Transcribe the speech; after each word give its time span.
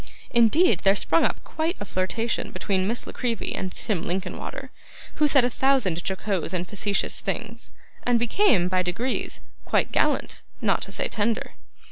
Indeed, 0.31 0.79
there 0.79 0.95
sprung 0.95 1.25
up 1.25 1.43
quite 1.43 1.77
a 1.79 1.85
flirtation 1.85 2.49
between 2.49 2.87
Miss 2.87 3.05
La 3.05 3.13
Creevy 3.13 3.53
and 3.53 3.71
Tim 3.71 4.03
Linkinwater, 4.07 4.71
who 5.17 5.27
said 5.27 5.45
a 5.45 5.49
thousand 5.51 6.01
jocose 6.03 6.53
and 6.55 6.67
facetious 6.67 7.19
things, 7.21 7.71
and 8.01 8.17
became, 8.17 8.67
by 8.67 8.81
degrees, 8.81 9.41
quite 9.63 9.91
gallant, 9.91 10.41
not 10.59 10.81
to 10.81 10.91
say 10.91 11.07
tender. 11.07 11.51